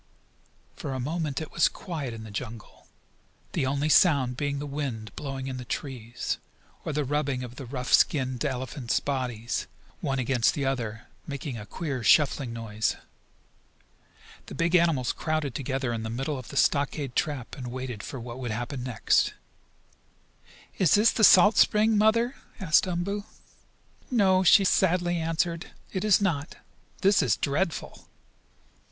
[0.75, 2.87] For a moment it was quiet in the jungle,
[3.51, 6.39] the only sound being the wind blowing in the trees,
[6.83, 9.67] or the rubbing of the rough skinned elephants' bodies,
[9.99, 12.95] one against the other, making a queer, shuffling noise.
[14.47, 18.19] The big animals crowded together in the middle of the stockade trap, and waited for
[18.19, 19.35] what would happen next.
[20.79, 23.25] "Is this the salt spring, Mother?" asked Umboo.
[24.09, 25.67] "No," she sadly answered.
[25.93, 26.55] "It is not.
[27.01, 28.07] This is dreadful!"